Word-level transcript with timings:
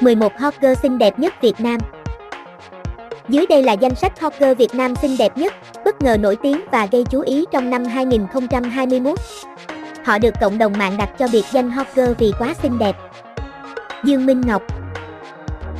11 0.00 0.32
hot 0.38 0.54
girl 0.60 0.74
xinh 0.82 0.98
đẹp 0.98 1.18
nhất 1.18 1.34
Việt 1.40 1.60
Nam 1.60 1.80
Dưới 3.28 3.46
đây 3.48 3.62
là 3.62 3.72
danh 3.72 3.94
sách 3.94 4.20
hot 4.20 4.32
girl 4.38 4.52
Việt 4.52 4.74
Nam 4.74 4.96
xinh 4.96 5.16
đẹp 5.18 5.38
nhất, 5.38 5.54
bất 5.84 6.02
ngờ 6.02 6.16
nổi 6.20 6.36
tiếng 6.36 6.60
và 6.72 6.86
gây 6.86 7.04
chú 7.04 7.20
ý 7.20 7.44
trong 7.52 7.70
năm 7.70 7.84
2021. 7.84 9.18
Họ 10.04 10.18
được 10.18 10.34
cộng 10.40 10.58
đồng 10.58 10.72
mạng 10.78 10.96
đặt 10.98 11.10
cho 11.18 11.28
biệt 11.32 11.44
danh 11.52 11.70
hot 11.70 11.86
girl 11.94 12.12
vì 12.18 12.32
quá 12.38 12.54
xinh 12.62 12.78
đẹp. 12.78 12.96
Dương 14.04 14.26
Minh 14.26 14.40
Ngọc 14.40 14.62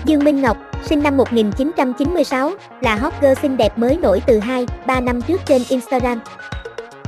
Dương 0.05 0.25
Minh 0.25 0.43
Ngọc, 0.43 0.57
sinh 0.85 1.03
năm 1.03 1.17
1996, 1.17 2.53
là 2.81 2.95
hot 2.95 3.13
girl 3.21 3.35
xinh 3.43 3.57
đẹp 3.57 3.79
mới 3.79 3.97
nổi 3.97 4.23
từ 4.27 4.39
2, 4.39 4.67
3 4.87 5.01
năm 5.01 5.23
trước 5.23 5.41
trên 5.47 5.63
Instagram. 5.69 6.21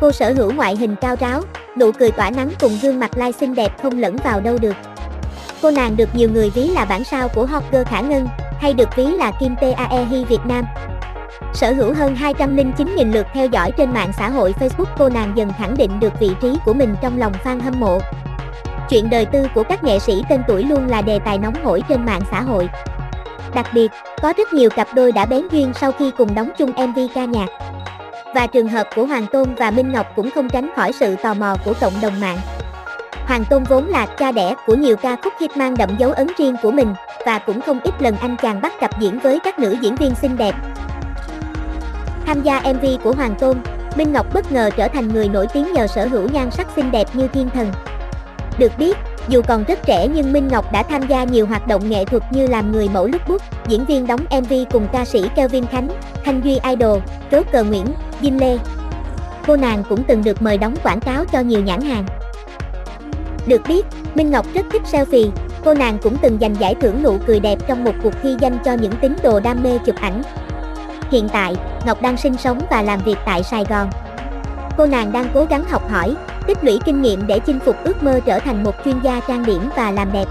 Cô 0.01 0.13
sở 0.13 0.33
hữu 0.33 0.53
ngoại 0.53 0.77
hình 0.77 0.97
cao 1.01 1.17
ráo, 1.21 1.43
nụ 1.77 1.93
cười 1.93 2.11
tỏa 2.11 2.31
nắng 2.31 2.51
cùng 2.61 2.79
gương 2.83 3.01
mặt 3.01 3.11
lai 3.17 3.33
xinh 3.33 3.55
đẹp 3.55 3.83
không 3.83 3.99
lẫn 3.99 4.17
vào 4.17 4.41
đâu 4.41 4.59
được. 4.61 4.77
Cô 5.63 5.71
nàng 5.71 5.97
được 5.97 6.09
nhiều 6.15 6.31
người 6.31 6.51
ví 6.51 6.69
là 6.69 6.85
bản 6.85 7.05
sao 7.05 7.29
của 7.29 7.47
hot 7.47 7.63
girl 7.73 7.83
Khả 7.85 8.01
Ngân, 8.01 8.29
hay 8.59 8.75
được 8.75 8.89
ví 8.97 9.07
là 9.07 9.33
Kim 9.41 9.55
Tae 9.61 10.05
Hi 10.11 10.25
Việt 10.25 10.41
Nam. 10.45 10.65
Sở 11.55 11.73
hữu 11.73 11.95
hơn 11.95 12.17
209.000 12.21 13.13
lượt 13.13 13.27
theo 13.35 13.47
dõi 13.47 13.71
trên 13.77 13.93
mạng 13.93 14.13
xã 14.19 14.29
hội 14.29 14.55
Facebook 14.61 14.95
cô 14.99 15.09
nàng 15.09 15.33
dần 15.35 15.53
khẳng 15.59 15.77
định 15.77 16.01
được 16.01 16.21
vị 16.21 16.31
trí 16.41 16.55
của 16.65 16.75
mình 16.75 16.95
trong 17.03 17.19
lòng 17.19 17.33
fan 17.45 17.61
hâm 17.63 17.81
mộ. 17.81 17.99
Chuyện 18.89 19.11
đời 19.11 19.27
tư 19.27 19.47
của 19.55 19.63
các 19.63 19.85
nghệ 19.85 19.99
sĩ 19.99 20.23
tên 20.29 20.43
tuổi 20.49 20.63
luôn 20.63 20.87
là 20.87 21.03
đề 21.03 21.19
tài 21.19 21.39
nóng 21.39 21.65
hổi 21.65 21.83
trên 21.89 22.05
mạng 22.07 22.23
xã 22.31 22.41
hội. 22.41 22.69
Đặc 23.55 23.67
biệt, 23.75 23.91
có 24.23 24.33
rất 24.37 24.53
nhiều 24.53 24.71
cặp 24.71 24.89
đôi 24.95 25.13
đã 25.13 25.25
bén 25.25 25.49
duyên 25.49 25.73
sau 25.81 25.93
khi 25.93 26.11
cùng 26.19 26.35
đóng 26.35 26.51
chung 26.59 26.71
MV 26.71 26.99
ca 27.15 27.25
nhạc. 27.25 27.49
Và 28.35 28.47
trường 28.47 28.69
hợp 28.69 28.89
của 28.97 29.07
Hoàng 29.07 29.27
Tôn 29.33 29.55
và 29.55 29.71
Minh 29.71 29.93
Ngọc 29.93 30.07
cũng 30.17 30.31
không 30.31 30.49
tránh 30.49 30.71
khỏi 30.77 30.93
sự 30.93 31.17
tò 31.17 31.35
mò 31.35 31.57
của 31.65 31.75
cộng 31.81 31.93
đồng 32.03 32.21
mạng. 32.21 32.39
Hoàng 33.27 33.45
Tôn 33.51 33.65
vốn 33.65 33.89
là 33.89 34.07
cha 34.07 34.33
đẻ 34.33 34.55
của 34.67 34.75
nhiều 34.75 34.97
ca 34.97 35.17
khúc 35.17 35.33
hit 35.41 35.57
mang 35.57 35.77
đậm 35.77 35.97
dấu 35.99 36.13
ấn 36.13 36.27
riêng 36.39 36.57
của 36.63 36.71
mình, 36.71 36.95
và 37.27 37.39
cũng 37.39 37.61
không 37.61 37.81
ít 37.85 38.03
lần 38.03 38.17
anh 38.17 38.37
chàng 38.43 38.61
bắt 38.61 38.73
cặp 38.81 39.01
diễn 39.01 39.19
với 39.19 39.39
các 39.45 39.59
nữ 39.59 39.77
diễn 39.81 39.97
viên 39.97 40.15
xinh 40.15 40.37
đẹp. 40.37 40.55
Tham 42.27 42.43
gia 42.43 42.61
MV 42.61 42.85
của 43.05 43.13
Hoàng 43.13 43.35
Tôn, 43.35 43.57
Minh 43.97 44.13
Ngọc 44.13 44.27
bất 44.35 44.53
ngờ 44.53 44.71
trở 44.77 44.89
thành 44.89 45.09
người 45.09 45.29
nổi 45.29 45.47
tiếng 45.53 45.73
nhờ 45.73 45.87
sở 45.87 46.07
hữu 46.07 46.29
nhan 46.29 46.51
sắc 46.51 46.67
xinh 46.77 46.91
đẹp 46.91 47.09
như 47.13 47.29
thiên 47.29 47.51
thần. 47.51 47.73
Được 48.59 48.73
biết, 48.79 48.97
dù 49.29 49.43
còn 49.49 49.65
rất 49.65 49.79
trẻ 49.87 50.09
nhưng 50.15 50.33
Minh 50.33 50.49
Ngọc 50.49 50.73
đã 50.73 50.83
tham 50.83 51.09
gia 51.09 51.25
nhiều 51.25 51.47
hoạt 51.47 51.67
động 51.67 51.91
nghệ 51.91 52.05
thuật 52.05 52.23
như 52.31 52.47
làm 52.47 52.73
người 52.73 52.89
mẫu 52.95 53.07
lookbook, 53.07 53.43
diễn 53.67 53.85
viên 53.85 54.07
đóng 54.07 54.21
MV 54.31 54.53
cùng 54.73 54.89
ca 54.93 55.05
sĩ 55.05 55.29
Kelvin 55.37 55.67
Khánh, 55.67 55.89
Thanh 56.25 56.41
Duy 56.45 56.61
Idol, 56.71 56.99
Rốt 57.33 57.47
Cờ 57.53 57.65
Nguyễn, 57.65 57.87
Dinh 58.23 58.41
Lê. 58.41 58.59
Cô 59.47 59.57
nàng 59.57 59.83
cũng 59.89 60.05
từng 60.05 60.25
được 60.25 60.43
mời 60.43 60.59
đóng 60.59 60.75
quảng 60.83 61.01
cáo 61.01 61.25
cho 61.25 61.41
nhiều 61.41 61.61
nhãn 61.61 61.81
hàng. 61.81 62.05
Được 63.47 63.61
biết, 63.69 63.87
Minh 64.15 64.31
Ngọc 64.31 64.47
rất 64.55 64.67
thích 64.73 64.83
selfie, 64.93 65.31
cô 65.65 65.75
nàng 65.75 65.99
cũng 66.03 66.17
từng 66.23 66.39
giành 66.41 66.55
giải 66.61 66.75
thưởng 66.75 67.03
nụ 67.03 67.19
cười 67.27 67.41
đẹp 67.41 67.59
trong 67.67 67.85
một 67.85 67.95
cuộc 68.03 68.13
thi 68.23 68.37
danh 68.41 68.59
cho 68.65 68.73
những 68.73 68.93
tín 69.01 69.17
đồ 69.23 69.41
đam 69.41 69.63
mê 69.63 69.79
chụp 69.87 69.97
ảnh. 70.01 70.23
Hiện 71.11 71.29
tại, 71.29 71.55
Ngọc 71.87 72.03
đang 72.03 72.17
sinh 72.17 72.37
sống 72.37 72.61
và 72.71 72.83
làm 72.83 73.01
việc 73.05 73.17
tại 73.27 73.43
Sài 73.43 73.65
Gòn. 73.65 73.91
Cô 74.77 74.87
nàng 74.87 75.13
đang 75.13 75.27
cố 75.35 75.45
gắng 75.45 75.65
học 75.71 75.91
hỏi, 75.91 76.15
tích 76.47 76.65
lũy 76.65 76.79
kinh 76.85 77.03
nghiệm 77.03 77.27
để 77.27 77.39
chinh 77.39 77.61
phục 77.61 77.77
ước 77.85 78.03
mơ 78.03 78.21
trở 78.27 78.39
thành 78.39 78.65
một 78.65 78.75
chuyên 78.85 79.01
gia 79.03 79.21
trang 79.21 79.47
điểm 79.47 79.71
và 79.77 79.91
làm 79.91 80.13
đẹp. 80.13 80.27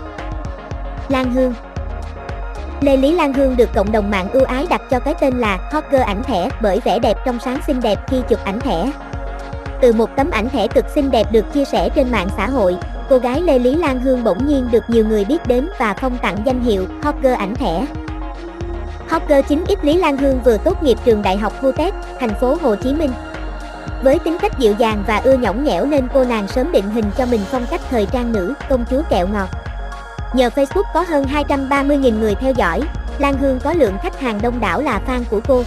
Lan 1.09 1.33
Hương 1.33 1.53
Lê 2.81 2.97
Lý 2.97 3.11
Lan 3.11 3.33
Hương 3.33 3.57
được 3.57 3.69
cộng 3.75 3.91
đồng 3.91 4.11
mạng 4.11 4.29
ưu 4.31 4.43
ái 4.43 4.65
đặt 4.69 4.81
cho 4.89 4.99
cái 4.99 5.13
tên 5.21 5.37
là 5.37 5.69
Hot 5.71 5.83
Girl 5.91 6.01
ảnh 6.01 6.23
thẻ 6.23 6.49
bởi 6.61 6.79
vẻ 6.79 6.99
đẹp 6.99 7.17
trong 7.25 7.39
sáng 7.39 7.59
xinh 7.67 7.81
đẹp 7.81 7.99
khi 8.07 8.17
chụp 8.29 8.39
ảnh 8.43 8.59
thẻ. 8.59 8.91
Từ 9.81 9.93
một 9.93 10.09
tấm 10.15 10.31
ảnh 10.31 10.49
thẻ 10.49 10.67
cực 10.67 10.85
xinh 10.95 11.11
đẹp 11.11 11.31
được 11.31 11.53
chia 11.53 11.65
sẻ 11.65 11.89
trên 11.95 12.11
mạng 12.11 12.27
xã 12.37 12.47
hội, 12.47 12.77
cô 13.09 13.17
gái 13.17 13.41
Lê 13.41 13.59
Lý 13.59 13.75
Lan 13.75 13.99
Hương 13.99 14.23
bỗng 14.23 14.47
nhiên 14.47 14.67
được 14.71 14.83
nhiều 14.87 15.07
người 15.07 15.25
biết 15.25 15.47
đến 15.47 15.69
và 15.79 15.93
phong 15.93 16.17
tặng 16.17 16.37
danh 16.45 16.59
hiệu 16.59 16.85
Hot 17.03 17.15
Girl 17.21 17.33
ảnh 17.33 17.55
thẻ. 17.55 17.85
Hot 19.09 19.21
Girl 19.27 19.53
9X 19.53 19.75
Lý 19.81 19.93
Lan 19.93 20.17
Hương 20.17 20.39
vừa 20.45 20.57
tốt 20.57 20.83
nghiệp 20.83 20.97
trường 21.05 21.21
Đại 21.21 21.37
học 21.37 21.53
Hutech, 21.61 21.93
thành 22.19 22.35
phố 22.39 22.57
Hồ 22.61 22.75
Chí 22.75 22.93
Minh. 22.93 23.11
Với 24.03 24.19
tính 24.19 24.37
cách 24.41 24.59
dịu 24.59 24.73
dàng 24.77 25.03
và 25.07 25.17
ưa 25.17 25.37
nhõng 25.37 25.63
nhẽo 25.63 25.85
nên 25.85 26.07
cô 26.13 26.23
nàng 26.23 26.47
sớm 26.47 26.71
định 26.71 26.89
hình 26.89 27.05
cho 27.17 27.25
mình 27.25 27.41
phong 27.51 27.65
cách 27.71 27.81
thời 27.89 28.05
trang 28.05 28.31
nữ, 28.31 28.53
công 28.69 28.85
chúa 28.89 29.01
kẹo 29.09 29.27
ngọt. 29.27 29.60
Nhờ 30.33 30.49
Facebook 30.55 30.83
có 30.93 31.01
hơn 31.01 31.25
230.000 31.25 32.19
người 32.19 32.35
theo 32.35 32.53
dõi, 32.53 32.81
Lan 33.19 33.37
Hương 33.37 33.59
có 33.59 33.73
lượng 33.73 33.97
khách 34.03 34.19
hàng 34.19 34.41
đông 34.41 34.59
đảo 34.59 34.81
là 34.81 35.01
fan 35.07 35.23
của 35.29 35.39
cô. 35.47 35.63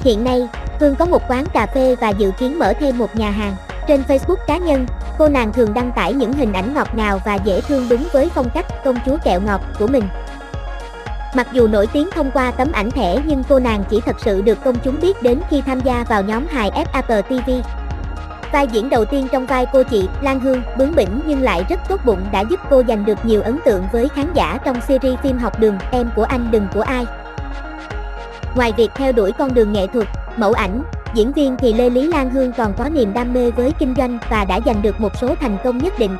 Hiện 0.00 0.24
nay, 0.24 0.48
Hương 0.80 0.94
có 0.94 1.06
một 1.06 1.22
quán 1.28 1.44
cà 1.52 1.66
phê 1.66 1.96
và 2.00 2.08
dự 2.08 2.30
kiến 2.38 2.58
mở 2.58 2.72
thêm 2.80 2.98
một 2.98 3.16
nhà 3.16 3.30
hàng. 3.30 3.56
Trên 3.88 4.02
Facebook 4.08 4.36
cá 4.46 4.58
nhân, 4.58 4.86
cô 5.18 5.28
nàng 5.28 5.52
thường 5.52 5.74
đăng 5.74 5.92
tải 5.92 6.12
những 6.12 6.32
hình 6.32 6.52
ảnh 6.52 6.74
ngọt 6.74 6.88
ngào 6.94 7.20
và 7.24 7.34
dễ 7.34 7.60
thương 7.60 7.88
đúng 7.88 8.04
với 8.12 8.30
phong 8.34 8.50
cách 8.50 8.66
công 8.84 8.96
chúa 9.06 9.16
kẹo 9.24 9.40
ngọt 9.40 9.60
của 9.78 9.86
mình. 9.86 10.04
Mặc 11.34 11.46
dù 11.52 11.68
nổi 11.68 11.86
tiếng 11.92 12.10
thông 12.14 12.30
qua 12.30 12.50
tấm 12.50 12.72
ảnh 12.72 12.90
thẻ 12.90 13.16
nhưng 13.26 13.44
cô 13.48 13.58
nàng 13.58 13.84
chỉ 13.90 14.00
thật 14.06 14.16
sự 14.24 14.42
được 14.42 14.64
công 14.64 14.76
chúng 14.84 15.00
biết 15.00 15.22
đến 15.22 15.40
khi 15.50 15.62
tham 15.66 15.80
gia 15.80 16.04
vào 16.08 16.22
nhóm 16.22 16.46
hài 16.46 16.70
FAP 16.70 17.22
TV. 17.22 17.50
Vai 18.52 18.66
diễn 18.66 18.90
đầu 18.90 19.04
tiên 19.04 19.28
trong 19.32 19.46
vai 19.46 19.66
cô 19.72 19.82
chị, 19.82 20.08
Lan 20.22 20.40
Hương, 20.40 20.62
bướng 20.78 20.94
bỉnh 20.94 21.20
nhưng 21.26 21.42
lại 21.42 21.64
rất 21.68 21.80
tốt 21.88 22.00
bụng 22.04 22.20
đã 22.32 22.40
giúp 22.40 22.60
cô 22.70 22.82
giành 22.88 23.04
được 23.04 23.18
nhiều 23.24 23.42
ấn 23.42 23.58
tượng 23.64 23.84
với 23.92 24.08
khán 24.08 24.32
giả 24.34 24.58
trong 24.64 24.80
series 24.80 25.20
phim 25.20 25.38
học 25.38 25.60
đường 25.60 25.78
Em 25.92 26.10
của 26.16 26.22
anh 26.22 26.48
đừng 26.50 26.66
của 26.74 26.80
ai. 26.82 27.06
Ngoài 28.54 28.72
việc 28.76 28.90
theo 28.94 29.12
đuổi 29.12 29.32
con 29.32 29.54
đường 29.54 29.72
nghệ 29.72 29.86
thuật, 29.86 30.08
mẫu 30.36 30.52
ảnh, 30.52 30.82
diễn 31.14 31.32
viên 31.32 31.56
thì 31.56 31.72
Lê 31.72 31.90
Lý 31.90 32.06
Lan 32.06 32.30
Hương 32.30 32.52
còn 32.52 32.72
có 32.78 32.88
niềm 32.88 33.12
đam 33.12 33.32
mê 33.32 33.50
với 33.50 33.72
kinh 33.78 33.94
doanh 33.96 34.18
và 34.30 34.44
đã 34.44 34.60
giành 34.66 34.82
được 34.82 35.00
một 35.00 35.16
số 35.20 35.34
thành 35.40 35.56
công 35.64 35.78
nhất 35.78 35.98
định. 35.98 36.16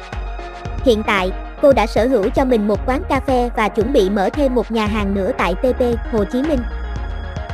Hiện 0.85 1.03
tại, 1.03 1.33
cô 1.63 1.73
đã 1.73 1.87
sở 1.87 2.07
hữu 2.07 2.31
cho 2.31 2.45
mình 2.45 2.69
một 2.69 2.87
quán 2.87 3.03
cà 3.09 3.21
phê 3.21 3.51
và 3.57 3.69
chuẩn 3.69 3.93
bị 3.93 4.11
mở 4.11 4.29
thêm 4.33 4.55
một 4.55 4.71
nhà 4.71 4.87
hàng 4.87 5.15
nữa 5.15 5.31
tại 5.39 5.55
TP, 5.55 6.13
Hồ 6.13 6.25
Chí 6.25 6.43
Minh. 6.43 6.61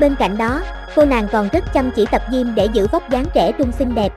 Bên 0.00 0.15
cạnh 0.19 0.39
đó, 0.39 0.60
cô 0.97 1.05
nàng 1.05 1.28
còn 1.33 1.49
rất 1.53 1.65
chăm 1.75 1.91
chỉ 1.97 2.06
tập 2.06 2.22
gym 2.33 2.55
để 2.55 2.69
giữ 2.72 2.87
vóc 2.93 3.10
dáng 3.10 3.25
trẻ 3.34 3.53
trung 3.59 3.72
xinh 3.72 3.95
đẹp. 3.95 4.12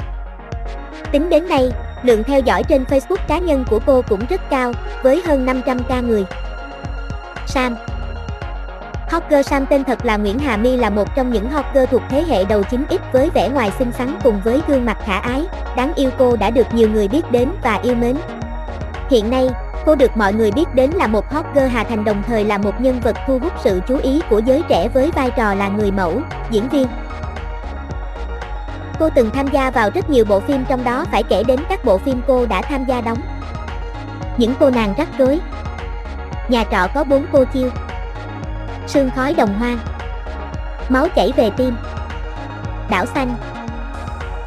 Tính 1.12 1.30
đến 1.30 1.50
nay, 1.50 1.72
lượng 2.04 2.24
theo 2.24 2.40
dõi 2.40 2.64
trên 2.64 2.84
Facebook 2.84 3.28
cá 3.28 3.40
nhân 3.40 3.66
của 3.70 3.80
cô 3.86 4.02
cũng 4.10 4.26
rất 4.30 4.42
cao, 4.50 4.72
với 5.04 5.22
hơn 5.26 5.46
500k 5.46 6.08
người. 6.08 6.26
Sam 7.48 7.76
Hot 9.10 9.24
Sam 9.46 9.66
tên 9.66 9.84
thật 9.84 10.06
là 10.06 10.18
Nguyễn 10.18 10.40
Hà 10.40 10.58
My 10.58 10.78
là 10.78 10.90
một 10.90 11.16
trong 11.16 11.32
những 11.32 11.52
hot 11.52 11.66
thuộc 11.92 12.02
thế 12.10 12.24
hệ 12.28 12.46
đầu 12.46 12.62
9X 12.62 12.98
với 13.12 13.30
vẻ 13.30 13.50
ngoài 13.50 13.72
xinh 13.80 13.92
xắn 13.92 14.20
cùng 14.24 14.42
với 14.44 14.62
gương 14.68 14.86
mặt 14.86 14.98
khả 15.06 15.20
ái, 15.20 15.46
đáng 15.76 15.94
yêu 15.96 16.10
cô 16.18 16.36
đã 16.36 16.50
được 16.50 16.68
nhiều 16.74 16.90
người 16.90 17.08
biết 17.08 17.32
đến 17.32 17.50
và 17.64 17.80
yêu 17.84 17.96
mến. 17.96 18.16
Hiện 19.10 19.30
nay, 19.30 19.50
cô 19.86 19.96
được 19.96 20.18
mọi 20.18 20.34
người 20.34 20.52
biết 20.52 20.66
đến 20.76 20.92
là 20.92 21.08
một 21.08 21.30
hot 21.30 21.46
Hà 21.72 21.84
Thành 21.84 22.06
đồng 22.06 22.24
thời 22.28 22.46
là 22.46 22.58
một 22.58 22.82
nhân 22.82 23.00
vật 23.00 23.16
thu 23.28 23.40
hút 23.40 23.54
sự 23.64 23.82
chú 23.88 23.98
ý 23.98 24.22
của 24.30 24.40
giới 24.40 24.62
trẻ 24.70 24.90
với 24.94 25.12
vai 25.12 25.32
trò 25.38 25.54
là 25.54 25.68
người 25.68 25.92
mẫu, 25.92 26.22
diễn 26.52 26.70
viên. 26.70 26.88
Cô 29.02 29.10
từng 29.16 29.32
tham 29.32 29.48
gia 29.48 29.72
vào 29.72 29.90
rất 29.94 30.10
nhiều 30.10 30.26
bộ 30.26 30.40
phim 30.40 30.66
trong 30.66 30.84
đó 30.84 31.06
phải 31.12 31.24
kể 31.24 31.44
đến 31.44 31.60
các 31.70 31.86
bộ 31.86 31.98
phim 31.98 32.22
cô 32.28 32.46
đã 32.46 32.62
tham 32.62 32.86
gia 32.86 33.02
đóng. 33.02 33.18
Những 34.38 34.54
cô 34.60 34.70
nàng 34.70 34.94
rắc 34.98 35.08
rối. 35.18 35.40
Nhà 36.50 36.64
trọ 36.72 36.88
có 36.94 37.04
bốn 37.04 37.26
cô 37.32 37.46
chiêu. 37.46 37.70
Sương 38.88 39.10
khói 39.16 39.34
đồng 39.34 39.60
hoang. 39.60 39.80
Máu 40.90 41.08
chảy 41.16 41.32
về 41.36 41.50
tim. 41.58 41.76
Đảo 42.90 43.06
xanh. 43.06 43.36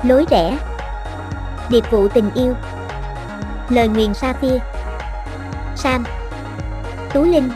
Lối 0.03 0.25
rẽ. 0.31 0.59
Điệp 1.69 1.91
vụ 1.91 2.09
tình 2.09 2.31
yêu. 2.35 2.55
Lời 3.69 3.89
nguyền 3.89 4.15
sa 4.15 4.33
phia. 4.33 4.59
Sam. 5.77 6.05
Tú 7.13 7.23
Linh. 7.23 7.51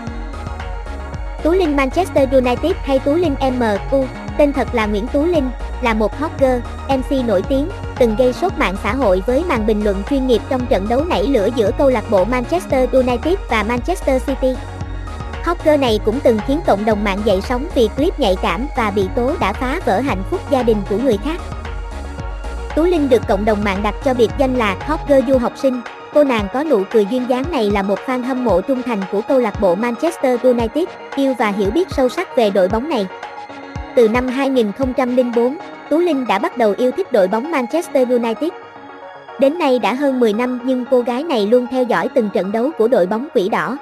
Tú 1.42 1.50
Linh 1.50 1.76
Manchester 1.76 2.32
United 2.32 2.72
hay 2.84 2.98
Tú 2.98 3.14
Linh 3.14 3.34
MU, 3.40 4.04
tên 4.38 4.52
thật 4.52 4.68
là 4.72 4.86
Nguyễn 4.86 5.06
Tú 5.06 5.24
Linh, 5.24 5.50
là 5.82 5.94
một 5.94 6.18
hot 6.18 6.30
girl, 6.38 6.58
MC 6.88 7.26
nổi 7.26 7.42
tiếng, 7.48 7.68
từng 7.98 8.16
gây 8.16 8.32
sốt 8.32 8.52
mạng 8.58 8.76
xã 8.82 8.94
hội 8.94 9.22
với 9.26 9.44
màn 9.48 9.66
bình 9.66 9.84
luận 9.84 10.02
chuyên 10.10 10.26
nghiệp 10.26 10.42
trong 10.48 10.66
trận 10.66 10.88
đấu 10.88 11.04
nảy 11.04 11.26
lửa 11.26 11.48
giữa 11.56 11.70
câu 11.78 11.90
lạc 11.90 12.04
bộ 12.10 12.24
Manchester 12.24 12.90
United 12.90 13.38
và 13.50 13.62
Manchester 13.62 14.22
City. 14.26 14.54
Hot 15.44 15.56
girl 15.64 15.76
này 15.76 16.00
cũng 16.04 16.20
từng 16.20 16.38
khiến 16.46 16.60
cộng 16.66 16.84
đồng 16.84 17.04
mạng 17.04 17.18
dậy 17.24 17.40
sóng 17.40 17.66
vì 17.74 17.88
clip 17.96 18.20
nhạy 18.20 18.36
cảm 18.42 18.66
và 18.76 18.90
bị 18.90 19.08
tố 19.16 19.32
đã 19.40 19.52
phá 19.52 19.80
vỡ 19.84 20.00
hạnh 20.00 20.22
phúc 20.30 20.40
gia 20.50 20.62
đình 20.62 20.82
của 20.90 20.98
người 20.98 21.18
khác. 21.24 21.40
Tú 22.76 22.84
Linh 22.84 23.08
được 23.08 23.22
cộng 23.28 23.44
đồng 23.44 23.64
mạng 23.64 23.82
đặt 23.82 23.94
cho 24.04 24.14
biệt 24.14 24.30
danh 24.38 24.54
là 24.54 24.76
Hot 24.80 25.00
Girl 25.08 25.30
du 25.32 25.38
học 25.38 25.52
sinh. 25.56 25.80
Cô 26.14 26.24
nàng 26.24 26.48
có 26.54 26.64
nụ 26.64 26.82
cười 26.90 27.06
duyên 27.06 27.26
dáng 27.28 27.44
này 27.50 27.70
là 27.70 27.82
một 27.82 27.98
fan 28.06 28.24
hâm 28.24 28.44
mộ 28.44 28.60
trung 28.60 28.82
thành 28.82 29.00
của 29.12 29.20
câu 29.28 29.38
lạc 29.38 29.60
bộ 29.60 29.74
Manchester 29.74 30.40
United, 30.42 30.84
yêu 31.16 31.34
và 31.38 31.48
hiểu 31.48 31.70
biết 31.70 31.88
sâu 31.90 32.08
sắc 32.08 32.36
về 32.36 32.50
đội 32.50 32.68
bóng 32.68 32.88
này. 32.88 33.06
Từ 33.94 34.08
năm 34.08 34.28
2004, 34.28 35.56
Tú 35.90 35.98
Linh 35.98 36.26
đã 36.26 36.38
bắt 36.38 36.56
đầu 36.56 36.74
yêu 36.78 36.90
thích 36.90 37.12
đội 37.12 37.28
bóng 37.28 37.50
Manchester 37.50 38.08
United. 38.08 38.50
Đến 39.40 39.58
nay 39.58 39.78
đã 39.78 39.94
hơn 39.94 40.20
10 40.20 40.32
năm 40.32 40.60
nhưng 40.64 40.84
cô 40.90 41.00
gái 41.00 41.24
này 41.24 41.46
luôn 41.46 41.66
theo 41.70 41.84
dõi 41.84 42.08
từng 42.14 42.30
trận 42.34 42.52
đấu 42.52 42.70
của 42.78 42.88
đội 42.88 43.06
bóng 43.06 43.28
quỷ 43.34 43.48
đỏ. 43.48 43.78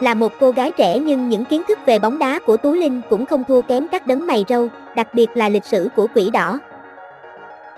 Là 0.00 0.14
một 0.14 0.32
cô 0.40 0.50
gái 0.50 0.72
trẻ 0.76 0.98
nhưng 0.98 1.28
những 1.28 1.44
kiến 1.44 1.62
thức 1.68 1.78
về 1.86 1.98
bóng 1.98 2.18
đá 2.18 2.38
của 2.46 2.56
Tú 2.56 2.72
Linh 2.72 3.00
cũng 3.10 3.26
không 3.26 3.44
thua 3.48 3.62
kém 3.62 3.88
các 3.88 4.06
đấng 4.06 4.26
mày 4.26 4.44
râu, 4.48 4.68
đặc 4.96 5.14
biệt 5.14 5.30
là 5.34 5.48
lịch 5.48 5.64
sử 5.64 5.88
của 5.96 6.06
quỷ 6.14 6.30
đỏ. 6.30 6.58